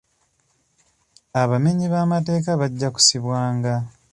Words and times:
Abamenyi 1.41 1.85
b'amateeka 1.93 2.51
bajja 2.61 2.87
kusibwanga. 2.95 3.73